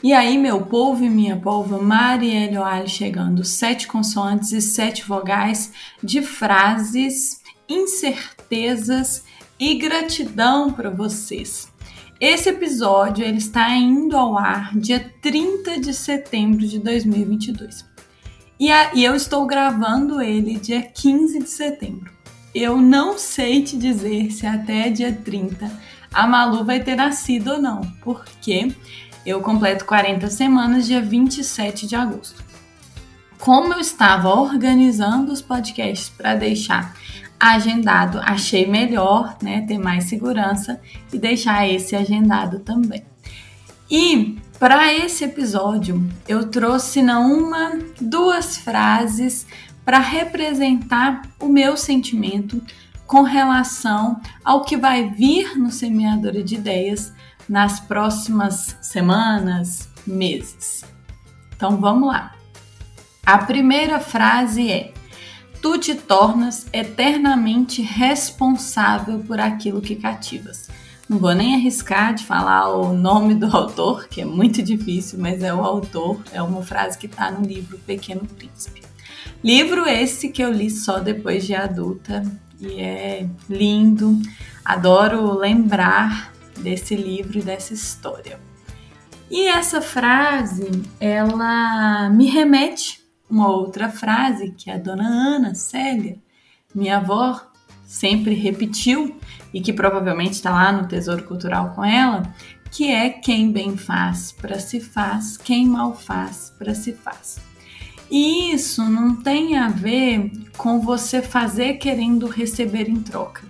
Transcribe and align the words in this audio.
E 0.00 0.12
aí, 0.12 0.38
meu 0.38 0.60
povo 0.60 1.02
e 1.02 1.10
minha 1.10 1.36
polva, 1.36 1.82
Marielle 1.82 2.56
Oali 2.56 2.88
chegando, 2.88 3.42
sete 3.42 3.88
consoantes 3.88 4.52
e 4.52 4.62
sete 4.62 5.04
vogais 5.04 5.72
de 6.00 6.22
frases, 6.22 7.42
incertezas 7.68 9.24
e 9.58 9.74
gratidão 9.74 10.72
para 10.72 10.88
vocês. 10.88 11.72
Esse 12.20 12.48
episódio 12.50 13.24
ele 13.24 13.38
está 13.38 13.70
indo 13.74 14.16
ao 14.16 14.38
ar 14.38 14.76
dia 14.78 15.12
30 15.20 15.80
de 15.80 15.92
setembro 15.92 16.64
de 16.64 16.78
2022. 16.78 17.84
E, 18.60 18.70
a, 18.70 18.94
e 18.94 19.04
eu 19.04 19.16
estou 19.16 19.46
gravando 19.46 20.22
ele 20.22 20.60
dia 20.60 20.80
15 20.80 21.40
de 21.40 21.50
setembro. 21.50 22.12
Eu 22.54 22.76
não 22.76 23.18
sei 23.18 23.64
te 23.64 23.76
dizer 23.76 24.30
se 24.30 24.46
até 24.46 24.90
dia 24.90 25.12
30 25.12 25.70
a 26.12 26.26
Malu 26.26 26.64
vai 26.64 26.82
ter 26.82 26.96
nascido 26.96 27.52
ou 27.52 27.62
não, 27.62 27.80
porque 28.02 28.72
eu 29.24 29.40
completo 29.40 29.84
40 29.84 30.28
semanas 30.30 30.86
dia 30.86 31.00
27 31.00 31.86
de 31.86 31.96
agosto. 31.96 32.42
Como 33.38 33.72
eu 33.72 33.80
estava 33.80 34.28
organizando 34.28 35.32
os 35.32 35.40
podcasts 35.40 36.08
para 36.08 36.34
deixar 36.34 36.94
agendado, 37.38 38.18
achei 38.20 38.66
melhor, 38.66 39.36
né, 39.40 39.64
ter 39.66 39.78
mais 39.78 40.04
segurança 40.04 40.80
e 41.12 41.18
deixar 41.18 41.68
esse 41.68 41.94
agendado 41.94 42.58
também. 42.60 43.04
E 43.90 44.36
para 44.58 44.92
esse 44.92 45.24
episódio, 45.24 46.04
eu 46.26 46.50
trouxe 46.50 47.00
não 47.00 47.32
uma, 47.32 47.78
duas 48.00 48.56
frases 48.56 49.46
para 49.84 50.00
representar 50.00 51.22
o 51.40 51.48
meu 51.48 51.76
sentimento 51.76 52.60
com 53.08 53.22
relação 53.22 54.20
ao 54.44 54.64
que 54.64 54.76
vai 54.76 55.08
vir 55.08 55.58
no 55.58 55.72
Semeadora 55.72 56.44
de 56.44 56.56
Ideias 56.56 57.10
nas 57.48 57.80
próximas 57.80 58.76
semanas, 58.82 59.88
meses. 60.06 60.84
Então 61.56 61.78
vamos 61.78 62.08
lá. 62.08 62.34
A 63.24 63.38
primeira 63.38 63.98
frase 63.98 64.70
é: 64.70 64.92
Tu 65.62 65.78
te 65.78 65.94
tornas 65.94 66.66
eternamente 66.70 67.80
responsável 67.80 69.20
por 69.20 69.40
aquilo 69.40 69.80
que 69.80 69.96
cativas. 69.96 70.68
Não 71.08 71.18
vou 71.18 71.34
nem 71.34 71.54
arriscar 71.54 72.14
de 72.14 72.26
falar 72.26 72.68
o 72.68 72.92
nome 72.92 73.34
do 73.34 73.46
autor, 73.56 74.06
que 74.08 74.20
é 74.20 74.26
muito 74.26 74.62
difícil, 74.62 75.18
mas 75.18 75.42
é 75.42 75.54
o 75.54 75.64
autor, 75.64 76.22
é 76.30 76.42
uma 76.42 76.62
frase 76.62 76.98
que 76.98 77.06
está 77.06 77.30
no 77.30 77.46
livro 77.46 77.78
Pequeno 77.78 78.26
Príncipe. 78.26 78.82
Livro 79.42 79.88
esse 79.88 80.28
que 80.28 80.42
eu 80.42 80.52
li 80.52 80.68
só 80.68 80.98
depois 80.98 81.46
de 81.46 81.54
adulta 81.54 82.22
e 82.60 82.80
é 82.80 83.28
lindo. 83.48 84.20
Adoro 84.64 85.36
lembrar 85.36 86.32
desse 86.58 86.94
livro 86.94 87.38
e 87.38 87.42
dessa 87.42 87.72
história. 87.72 88.38
E 89.30 89.46
essa 89.46 89.80
frase, 89.80 90.82
ela 90.98 92.08
me 92.10 92.26
remete 92.26 93.00
uma 93.28 93.48
outra 93.48 93.90
frase 93.90 94.52
que 94.52 94.70
a 94.70 94.78
dona 94.78 95.06
Ana 95.06 95.54
Célia, 95.54 96.16
minha 96.74 96.96
avó, 96.96 97.40
sempre 97.86 98.34
repetiu 98.34 99.18
e 99.52 99.60
que 99.60 99.72
provavelmente 99.72 100.34
está 100.34 100.50
lá 100.50 100.72
no 100.72 100.88
Tesouro 100.88 101.24
Cultural 101.24 101.70
com 101.74 101.84
ela, 101.84 102.22
que 102.70 102.90
é 102.90 103.10
quem 103.10 103.50
bem 103.50 103.76
faz 103.76 104.32
para 104.32 104.58
se 104.58 104.80
faz, 104.80 105.36
quem 105.36 105.66
mal 105.66 105.94
faz 105.94 106.52
para 106.58 106.74
se 106.74 106.92
faz. 106.92 107.47
E 108.10 108.52
isso 108.52 108.84
não 108.84 109.16
tem 109.16 109.56
a 109.58 109.68
ver 109.68 110.30
com 110.56 110.80
você 110.80 111.20
fazer 111.20 111.74
querendo 111.74 112.26
receber 112.26 112.88
em 112.88 113.00
troca, 113.00 113.42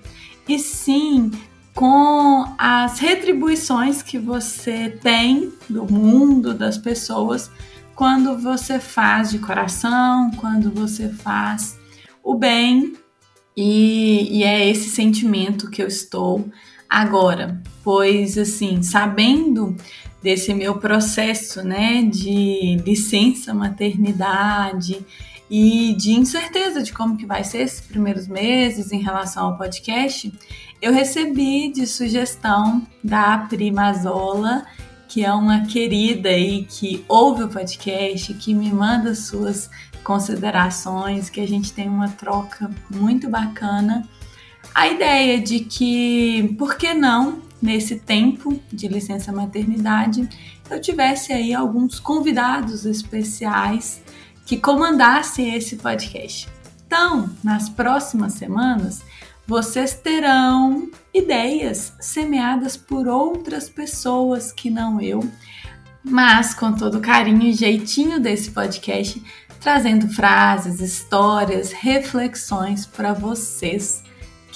e 0.49 0.59
sim 0.59 1.31
com 1.75 2.45
as 2.59 2.99
retribuições 2.99 4.03
que 4.03 4.19
você 4.19 4.91
tem 5.01 5.53
do 5.71 5.85
mundo, 5.85 6.53
das 6.53 6.77
pessoas, 6.77 7.51
quando 7.95 8.37
você 8.37 8.81
faz 8.81 9.31
de 9.31 9.39
coração, 9.39 10.33
quando 10.33 10.73
você 10.73 11.09
faz 11.09 11.79
o 12.23 12.35
bem, 12.35 12.95
e, 13.57 14.39
e 14.39 14.45
é 14.45 14.69
esse 14.69 14.89
sentimento 14.89 15.71
que 15.71 15.83
eu 15.83 15.87
estou 15.87 16.49
agora, 16.89 17.61
pois 17.83 18.39
assim, 18.39 18.83
sabendo 18.83 19.77
desse 20.23 20.53
meu 20.53 20.79
processo, 20.79 21.63
né, 21.63 22.03
de 22.03 22.77
licença 22.85 23.55
maternidade 23.55 25.05
e 25.51 25.95
de 25.95 26.13
incerteza 26.13 26.83
de 26.83 26.93
como 26.93 27.17
que 27.17 27.25
vai 27.25 27.45
ser 27.45 27.59
esses 27.59 27.81
primeiros 27.81 28.27
meses 28.27 28.93
em 28.93 29.01
relação 29.01 29.47
ao 29.47 29.57
podcast, 29.57 30.33
eu 30.81 30.93
recebi 30.93 31.73
de 31.73 31.87
sugestão 31.87 32.87
da 33.03 33.39
prima 33.39 33.93
Zola, 33.93 34.67
que 35.09 35.25
é 35.25 35.33
uma 35.33 35.65
querida 35.67 36.29
aí 36.29 36.65
que 36.65 37.05
ouve 37.09 37.45
o 37.45 37.49
podcast, 37.49 38.35
que 38.35 38.53
me 38.53 38.71
manda 38.71 39.15
suas 39.15 39.71
considerações, 40.05 41.31
que 41.31 41.41
a 41.41 41.49
gente 41.49 41.73
tem 41.73 41.89
uma 41.89 42.09
troca 42.09 42.71
muito 42.91 43.29
bacana. 43.29 44.07
A 44.75 44.89
ideia 44.89 45.41
de 45.41 45.61
que, 45.61 46.55
por 46.59 46.77
que 46.77 46.95
não, 46.95 47.43
nesse 47.61 47.97
tempo 47.97 48.61
de 48.73 48.89
licença 48.89 49.33
maternidade, 49.33 50.29
eu 50.71 50.81
tivesse 50.81 51.33
aí 51.33 51.53
alguns 51.53 51.99
convidados 51.99 52.85
especiais 52.85 54.03
que 54.47 54.57
comandassem 54.57 55.55
esse 55.55 55.77
podcast. 55.77 56.49
Então, 56.87 57.29
nas 57.45 57.69
próximas 57.69 58.35
semanas, 58.35 59.05
vocês 59.47 59.95
terão 59.95 60.91
ideias 61.13 61.93
semeadas 62.01 62.77
por 62.77 63.09
outras 63.09 63.69
pessoas 63.69 64.53
que 64.53 64.71
não 64.71 65.01
eu, 65.01 65.27
mas 66.05 66.55
com 66.55 66.73
todo 66.73 67.01
carinho 67.01 67.43
e 67.43 67.53
jeitinho 67.53 68.21
desse 68.21 68.51
podcast, 68.51 69.23
trazendo 69.61 70.09
frases, 70.09 70.81
histórias, 70.81 71.73
reflexões 71.73 72.87
para 72.87 73.13
vocês, 73.13 74.03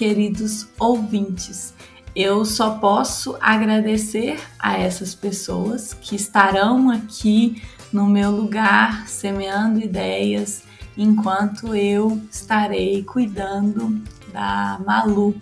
queridos 0.03 0.67
ouvintes. 0.81 1.73
Eu 2.13 2.45
só 2.45 2.71
posso 2.81 3.37
agradecer 3.41 4.37
a 4.59 4.77
essas 4.77 5.15
pessoas 5.15 5.95
que 5.95 6.17
estarão 6.17 6.91
aqui 6.91 7.63
no 7.93 8.09
meu 8.09 8.33
lugar, 8.33 9.07
semeando 9.07 9.79
ideias, 9.79 10.65
enquanto 10.99 11.73
eu 11.73 12.21
estarei 12.29 13.05
cuidando 13.05 14.03
da 14.33 14.81
Malu. 14.85 15.37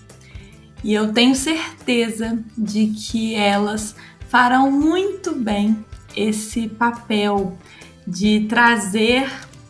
E 0.85 0.93
eu 0.93 1.11
tenho 1.15 1.35
certeza 1.35 2.39
de 2.55 2.89
que 2.89 3.35
elas 3.35 3.97
farão 4.29 4.71
muito 4.71 5.35
bem 5.35 5.83
esse 6.15 6.69
papel 6.69 7.57
de 8.07 8.47
trazer 8.47 9.27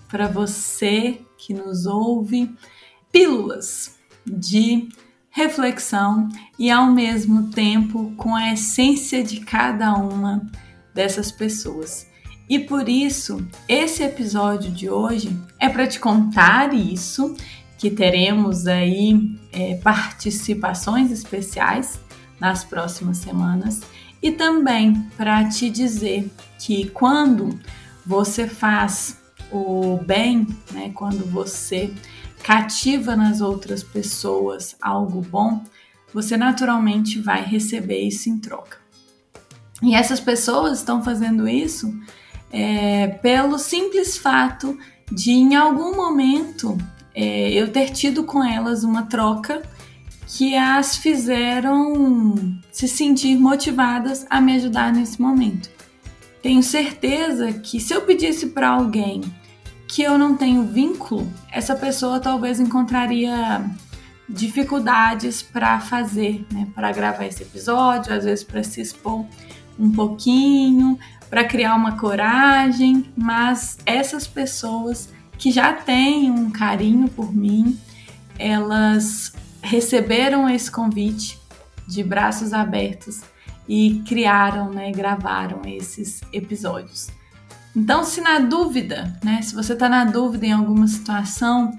para 0.08 0.26
você 0.26 1.20
que 1.38 1.54
nos 1.54 1.86
ouve 1.86 2.52
pílulas 3.12 3.99
de 4.26 4.88
reflexão 5.30 6.28
e 6.58 6.70
ao 6.70 6.86
mesmo 6.86 7.50
tempo 7.50 8.12
com 8.16 8.34
a 8.34 8.52
essência 8.52 9.22
de 9.22 9.40
cada 9.40 9.94
uma 9.94 10.46
dessas 10.94 11.30
pessoas. 11.30 12.06
E 12.48 12.58
por 12.58 12.88
isso, 12.88 13.46
esse 13.68 14.02
episódio 14.02 14.72
de 14.72 14.90
hoje 14.90 15.36
é 15.58 15.68
para 15.68 15.86
te 15.86 16.00
contar 16.00 16.74
isso 16.74 17.36
que 17.78 17.90
teremos 17.90 18.66
aí 18.66 19.38
é, 19.52 19.76
participações 19.76 21.12
especiais 21.12 22.00
nas 22.40 22.64
próximas 22.64 23.18
semanas 23.18 23.82
e 24.20 24.32
também 24.32 24.94
para 25.16 25.48
te 25.48 25.70
dizer 25.70 26.30
que 26.58 26.88
quando 26.90 27.58
você 28.04 28.46
faz 28.48 29.18
o 29.52 29.98
bem, 30.04 30.46
né, 30.72 30.90
quando 30.94 31.24
você 31.24 31.92
cativa 32.42 33.14
nas 33.14 33.40
outras 33.40 33.82
pessoas 33.82 34.76
algo 34.80 35.20
bom, 35.20 35.64
você 36.12 36.36
naturalmente 36.36 37.20
vai 37.20 37.42
receber 37.42 38.00
isso 38.00 38.28
em 38.28 38.38
troca. 38.38 38.78
E 39.82 39.94
essas 39.94 40.20
pessoas 40.20 40.78
estão 40.78 41.02
fazendo 41.02 41.48
isso 41.48 41.94
é, 42.52 43.08
pelo 43.08 43.58
simples 43.58 44.18
fato 44.18 44.78
de, 45.10 45.30
em 45.30 45.54
algum 45.54 45.96
momento, 45.96 46.76
é, 47.14 47.50
eu 47.52 47.72
ter 47.72 47.90
tido 47.90 48.24
com 48.24 48.42
elas 48.42 48.84
uma 48.84 49.04
troca 49.04 49.62
que 50.26 50.56
as 50.56 50.96
fizeram 50.96 52.60
se 52.70 52.86
sentir 52.86 53.36
motivadas 53.36 54.26
a 54.30 54.40
me 54.40 54.54
ajudar 54.56 54.92
nesse 54.92 55.20
momento. 55.20 55.68
Tenho 56.42 56.62
certeza 56.62 57.52
que 57.52 57.80
se 57.80 57.92
eu 57.92 58.02
pedisse 58.02 58.48
para 58.48 58.68
alguém 58.68 59.22
que 59.90 60.02
eu 60.02 60.16
não 60.16 60.36
tenho 60.36 60.62
vínculo, 60.62 61.28
essa 61.50 61.74
pessoa 61.74 62.20
talvez 62.20 62.60
encontraria 62.60 63.60
dificuldades 64.28 65.42
para 65.42 65.80
fazer, 65.80 66.46
né, 66.52 66.68
para 66.76 66.92
gravar 66.92 67.26
esse 67.26 67.42
episódio, 67.42 68.14
às 68.14 68.24
vezes 68.24 68.44
para 68.44 68.62
se 68.62 68.80
expor 68.80 69.26
um 69.76 69.90
pouquinho, 69.90 70.96
para 71.28 71.42
criar 71.42 71.74
uma 71.74 71.98
coragem, 71.98 73.04
mas 73.16 73.78
essas 73.84 74.28
pessoas 74.28 75.12
que 75.36 75.50
já 75.50 75.72
têm 75.72 76.30
um 76.30 76.50
carinho 76.50 77.08
por 77.08 77.34
mim, 77.34 77.76
elas 78.38 79.32
receberam 79.60 80.48
esse 80.48 80.70
convite 80.70 81.36
de 81.88 82.04
braços 82.04 82.52
abertos 82.52 83.22
e 83.68 84.04
criaram, 84.06 84.70
né, 84.70 84.92
gravaram 84.92 85.62
esses 85.66 86.20
episódios. 86.32 87.08
Então, 87.74 88.04
se 88.04 88.20
na 88.20 88.40
dúvida, 88.40 89.16
né, 89.22 89.40
se 89.42 89.54
você 89.54 89.74
está 89.74 89.88
na 89.88 90.04
dúvida 90.04 90.46
em 90.46 90.52
alguma 90.52 90.88
situação 90.88 91.76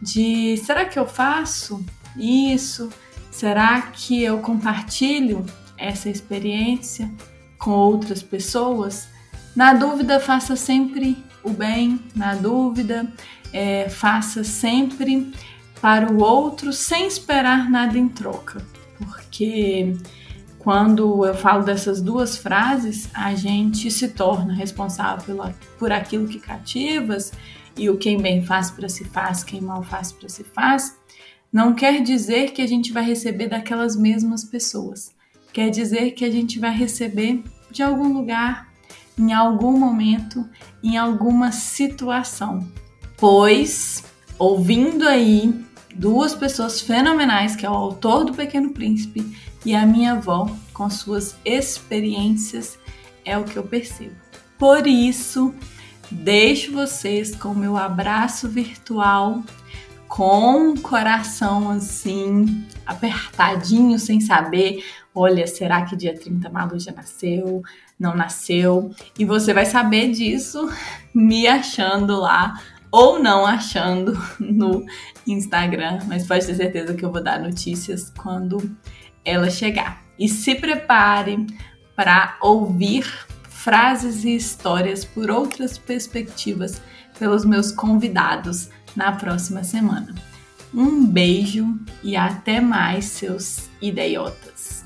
de 0.00 0.56
será 0.58 0.84
que 0.84 0.98
eu 0.98 1.06
faço 1.06 1.84
isso? 2.16 2.90
Será 3.30 3.82
que 3.82 4.22
eu 4.22 4.38
compartilho 4.38 5.46
essa 5.76 6.08
experiência 6.08 7.10
com 7.56 7.70
outras 7.70 8.22
pessoas? 8.22 9.08
Na 9.54 9.74
dúvida, 9.74 10.18
faça 10.18 10.56
sempre 10.56 11.16
o 11.42 11.50
bem, 11.50 12.00
na 12.14 12.34
dúvida, 12.34 13.12
é, 13.52 13.88
faça 13.88 14.42
sempre 14.42 15.32
para 15.80 16.12
o 16.12 16.20
outro 16.20 16.72
sem 16.72 17.06
esperar 17.06 17.70
nada 17.70 17.96
em 17.96 18.08
troca, 18.08 18.64
porque 18.98 19.96
quando 20.68 21.24
eu 21.24 21.34
falo 21.34 21.64
dessas 21.64 22.02
duas 22.02 22.36
frases, 22.36 23.08
a 23.14 23.34
gente 23.34 23.90
se 23.90 24.06
torna 24.08 24.52
responsável 24.52 25.50
por 25.78 25.90
aquilo 25.90 26.28
que 26.28 26.38
cativas 26.38 27.32
e 27.74 27.88
o 27.88 27.96
quem 27.96 28.20
bem 28.20 28.44
faz 28.44 28.70
para 28.70 28.86
si 28.86 29.02
faz, 29.02 29.42
quem 29.42 29.62
mal 29.62 29.82
faz 29.82 30.12
para 30.12 30.28
si 30.28 30.44
faz, 30.44 30.94
não 31.50 31.74
quer 31.74 32.02
dizer 32.02 32.50
que 32.50 32.60
a 32.60 32.66
gente 32.66 32.92
vai 32.92 33.02
receber 33.02 33.48
daquelas 33.48 33.96
mesmas 33.96 34.44
pessoas. 34.44 35.14
Quer 35.54 35.70
dizer 35.70 36.10
que 36.10 36.22
a 36.22 36.30
gente 36.30 36.58
vai 36.58 36.76
receber 36.76 37.42
de 37.70 37.82
algum 37.82 38.12
lugar, 38.12 38.68
em 39.18 39.32
algum 39.32 39.72
momento, 39.72 40.46
em 40.82 40.98
alguma 40.98 41.50
situação. 41.50 42.68
Pois, 43.16 44.04
ouvindo 44.38 45.08
aí 45.08 45.64
duas 45.98 46.32
pessoas 46.32 46.80
fenomenais, 46.80 47.56
que 47.56 47.66
é 47.66 47.70
o 47.70 47.74
autor 47.74 48.24
do 48.24 48.32
Pequeno 48.32 48.70
Príncipe 48.70 49.36
e 49.66 49.74
a 49.74 49.84
minha 49.84 50.12
avó, 50.12 50.48
com 50.72 50.88
suas 50.88 51.36
experiências, 51.44 52.78
é 53.24 53.36
o 53.36 53.42
que 53.42 53.56
eu 53.56 53.64
percebo. 53.64 54.14
Por 54.56 54.86
isso, 54.86 55.52
deixo 56.08 56.72
vocês 56.72 57.34
com 57.34 57.48
o 57.48 57.54
meu 57.54 57.76
abraço 57.76 58.48
virtual, 58.48 59.42
com 60.06 60.70
o 60.70 60.80
coração 60.80 61.70
assim, 61.70 62.64
apertadinho, 62.86 63.98
sem 63.98 64.20
saber. 64.20 64.84
Olha, 65.12 65.46
será 65.48 65.84
que 65.84 65.96
dia 65.96 66.14
30 66.14 66.48
Malu 66.48 66.78
já 66.78 66.92
nasceu? 66.92 67.62
Não 67.98 68.14
nasceu? 68.14 68.90
E 69.18 69.24
você 69.24 69.52
vai 69.52 69.66
saber 69.66 70.12
disso 70.12 70.70
me 71.12 71.48
achando 71.48 72.20
lá 72.20 72.58
ou 72.90 73.18
não 73.18 73.46
achando 73.46 74.18
no 74.38 74.84
Instagram, 75.26 76.00
mas 76.06 76.26
pode 76.26 76.46
ter 76.46 76.54
certeza 76.54 76.94
que 76.94 77.04
eu 77.04 77.12
vou 77.12 77.22
dar 77.22 77.40
notícias 77.40 78.12
quando 78.16 78.76
ela 79.24 79.50
chegar. 79.50 80.02
E 80.18 80.28
se 80.28 80.54
prepare 80.54 81.46
para 81.94 82.36
ouvir 82.40 83.04
frases 83.48 84.24
e 84.24 84.34
histórias 84.36 85.04
por 85.04 85.30
outras 85.30 85.76
perspectivas 85.76 86.80
pelos 87.18 87.44
meus 87.44 87.72
convidados 87.72 88.70
na 88.94 89.12
próxima 89.12 89.64
semana. 89.64 90.14
Um 90.72 91.06
beijo 91.06 91.78
e 92.02 92.16
até 92.16 92.60
mais, 92.60 93.06
seus 93.06 93.68
idiotas! 93.80 94.84